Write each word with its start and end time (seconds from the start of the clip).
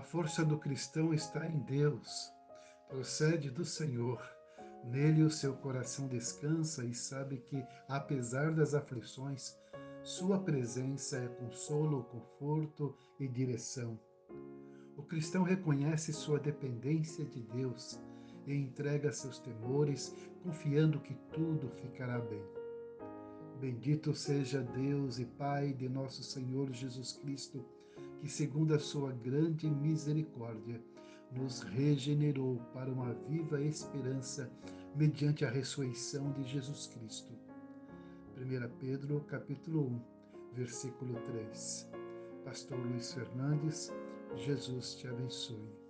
força 0.00 0.42
do 0.42 0.56
cristão 0.56 1.12
está 1.12 1.46
em 1.46 1.58
Deus, 1.58 2.32
procede 2.88 3.50
do 3.50 3.64
Senhor. 3.64 4.22
Nele 4.84 5.22
o 5.22 5.30
seu 5.30 5.54
coração 5.54 6.08
descansa 6.08 6.84
e 6.84 6.94
sabe 6.94 7.36
que, 7.36 7.62
apesar 7.86 8.52
das 8.52 8.72
aflições, 8.72 9.54
sua 10.02 10.40
presença 10.40 11.18
é 11.18 11.28
consolo, 11.28 12.04
conforto 12.04 12.96
e 13.20 13.28
direção. 13.28 14.00
O 14.96 15.02
cristão 15.02 15.42
reconhece 15.42 16.12
sua 16.12 16.38
dependência 16.38 17.24
de 17.24 17.40
Deus 17.42 18.00
e 18.46 18.54
entrega 18.54 19.12
seus 19.12 19.38
temores, 19.38 20.14
confiando 20.42 21.00
que 21.00 21.14
tudo 21.32 21.68
ficará 21.70 22.18
bem. 22.18 22.42
Bendito 23.60 24.12
seja 24.12 24.60
Deus 24.60 25.20
e 25.20 25.24
Pai 25.24 25.72
de 25.72 25.88
nosso 25.88 26.24
Senhor 26.24 26.72
Jesus 26.72 27.12
Cristo, 27.12 27.64
que, 28.22 28.28
segundo 28.28 28.72
a 28.72 28.78
sua 28.78 29.10
grande 29.10 29.68
misericórdia, 29.68 30.80
nos 31.32 31.60
regenerou 31.60 32.56
para 32.72 32.88
uma 32.88 33.12
viva 33.28 33.60
esperança 33.60 34.48
mediante 34.94 35.44
a 35.44 35.50
ressurreição 35.50 36.30
de 36.30 36.44
Jesus 36.44 36.86
Cristo. 36.86 37.32
1 38.36 38.78
Pedro, 38.78 39.22
capítulo 39.22 39.88
1, 39.88 40.00
versículo 40.54 41.20
3. 41.32 41.90
Pastor 42.44 42.78
Luiz 42.78 43.12
Fernandes, 43.12 43.92
Jesus 44.36 44.94
te 44.94 45.08
abençoe. 45.08 45.81